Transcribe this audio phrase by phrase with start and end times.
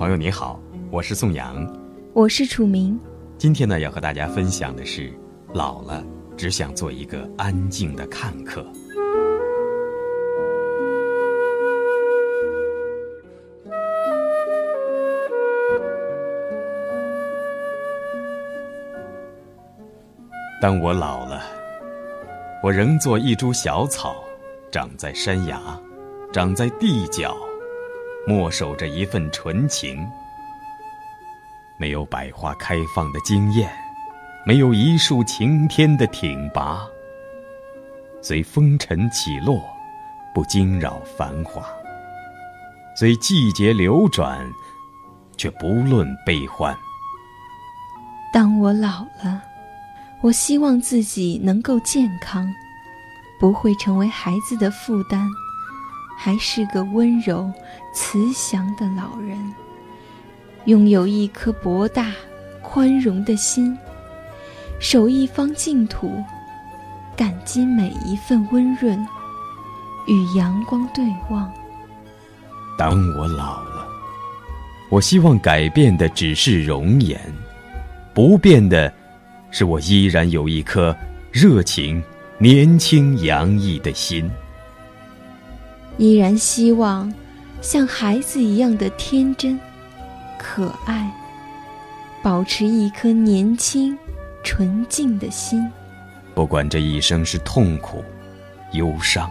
[0.00, 0.58] 朋友你好，
[0.90, 1.70] 我是宋阳，
[2.14, 2.98] 我是楚明。
[3.36, 5.12] 今天呢，要和大家分享的是，
[5.52, 6.02] 老了
[6.38, 8.64] 只想做一个安静的看客。
[20.62, 21.42] 当我老了，
[22.62, 24.16] 我仍做一株小草，
[24.72, 25.60] 长在山崖，
[26.32, 27.36] 长在地角，
[28.26, 30.08] 默守着一份纯情。
[31.78, 33.70] 没有百花开放的惊艳，
[34.44, 36.86] 没有一树擎天的挺拔。
[38.22, 39.62] 随风尘起落，
[40.34, 41.62] 不惊扰繁华；
[42.94, 44.46] 随季节流转，
[45.36, 46.76] 却不论悲欢。
[48.32, 49.42] 当我老了。
[50.22, 52.46] 我希望自己能够健康，
[53.40, 55.26] 不会成为孩子的负担，
[56.22, 57.50] 还是个温柔、
[57.94, 59.38] 慈祥的老人。
[60.66, 62.12] 拥有一颗博大、
[62.60, 63.74] 宽容的心，
[64.78, 66.22] 守一方净土，
[67.16, 69.02] 感激每一份温润，
[70.06, 71.50] 与阳光对望。
[72.76, 73.88] 当我老了，
[74.90, 77.18] 我希望改变的只是容颜，
[78.12, 78.92] 不变的。
[79.50, 80.94] 是我依然有一颗
[81.32, 82.00] 热情、
[82.36, 84.30] 年轻、洋溢的心，
[86.00, 87.12] 依然希望
[87.60, 89.60] 像孩子一样的天真、
[90.38, 91.12] 可爱，
[92.22, 93.94] 保持一颗年轻、
[94.42, 95.70] 纯净的心。
[96.34, 98.02] 不管这一生是痛苦、
[98.72, 99.30] 忧伤，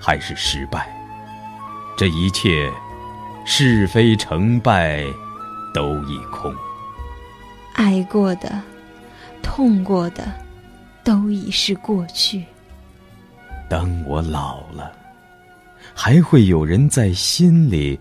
[0.00, 0.88] 还是失败，
[1.98, 2.72] 这一切
[3.44, 5.04] 是非成败
[5.74, 6.50] 都已空。
[7.74, 8.50] 爱过的。
[9.42, 10.24] 痛过的，
[11.04, 12.46] 都已是过去。
[13.68, 14.90] 当我老了，
[15.94, 17.98] 还会有人在心里，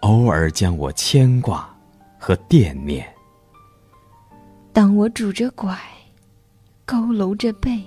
[0.00, 1.68] 偶尔将我牵挂
[2.18, 3.06] 和惦念。
[4.72, 5.76] 当我拄着拐，
[6.86, 7.82] 佝偻着背，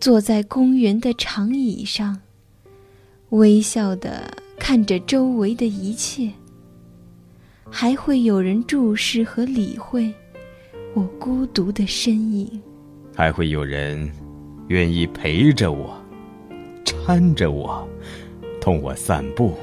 [0.00, 2.18] 坐在公园的长椅上，
[3.30, 6.30] 微笑的看着周围的一切，
[7.70, 10.10] 还会有人注视和理会。
[10.94, 12.48] 我孤独的身影，
[13.14, 14.10] 还会有人
[14.68, 15.94] 愿意陪着我，
[16.86, 17.86] 搀着我，
[18.66, 19.54] 同我散步、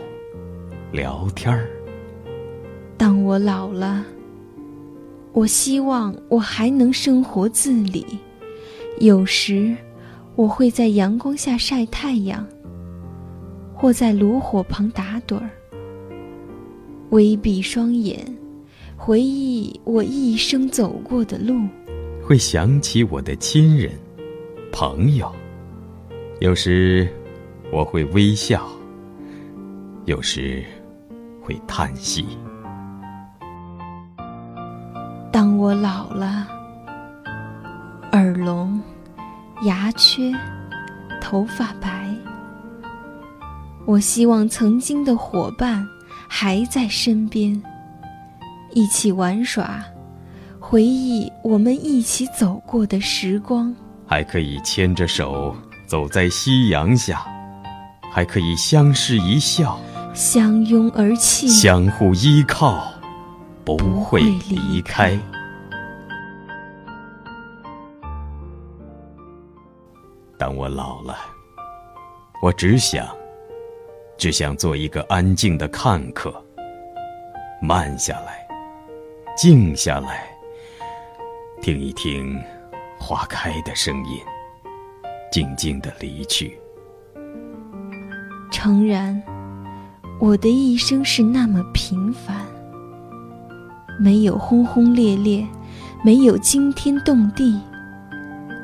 [0.93, 1.67] 聊天儿。
[2.95, 4.05] 当我老了，
[5.33, 8.05] 我希望我还能生活自理。
[9.01, 9.75] 有时，
[10.37, 12.47] 我会在阳光下晒太阳，
[13.73, 15.49] 或在炉火旁打盹儿，
[17.09, 18.25] 微闭双眼。
[18.95, 21.59] 回忆我一生走过的路，
[22.25, 23.91] 会想起我的亲人、
[24.71, 25.29] 朋友。
[26.39, 27.05] 有时
[27.69, 28.65] 我会微笑，
[30.05, 30.63] 有时
[31.41, 32.25] 会叹息。
[35.31, 36.45] 当我老了，
[38.11, 38.81] 耳聋、
[39.63, 40.31] 牙缺、
[41.21, 42.07] 头发白，
[43.85, 45.87] 我希望曾经的伙伴
[46.27, 47.61] 还在身边。
[48.73, 49.81] 一起玩耍，
[50.59, 53.73] 回忆我们一起走过的时光，
[54.05, 55.55] 还可以牵着手
[55.87, 57.25] 走在夕阳下，
[58.11, 59.79] 还可以相视一笑，
[60.13, 62.87] 相拥而泣，相互依靠，
[63.65, 65.17] 不会离开。
[70.37, 71.17] 当我老了，
[72.43, 73.07] 我只想，
[74.15, 76.31] 只想做一个安静的看客，
[77.59, 78.47] 慢下来。
[79.35, 80.27] 静下来，
[81.59, 82.39] 听一听
[82.99, 84.19] 花开的声音，
[85.31, 86.55] 静静的离去。
[88.51, 89.19] 诚然，
[90.23, 92.37] 我的一生是那么平凡，
[93.99, 95.45] 没有轰轰烈烈，
[96.01, 97.59] 没有惊天动地，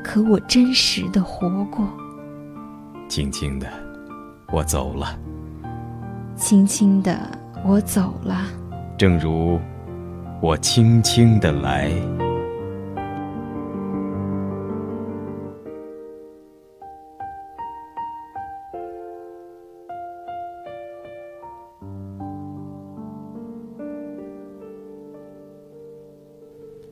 [0.02, 1.86] 可我真实的活过。
[3.10, 3.66] 轻轻的，
[4.50, 5.14] 我走了。
[6.34, 7.14] 轻轻的，
[7.62, 8.46] 我走了。
[8.96, 9.60] 正如。
[10.40, 11.92] 我轻轻的来。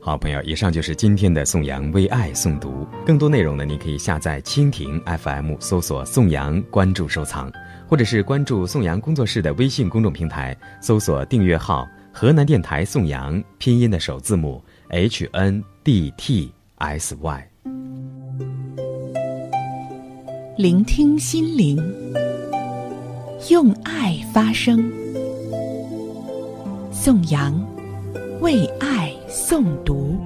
[0.01, 2.87] 好朋友，以上就是今天的宋阳为爱诵读。
[3.05, 7.51] 更多内容呢，你可以下载蜻蜓 FM，搜索宋阳，关注收藏，
[7.85, 11.85] 或者是关注宋阳工作室的微信公众平台，搜索订阅号。
[12.11, 17.49] 河南电台宋阳拼音的首字母 H N D T S Y，
[20.57, 21.77] 聆听心灵，
[23.49, 24.91] 用爱发声。
[26.91, 27.53] 颂扬，
[28.41, 30.17] 为爱诵读。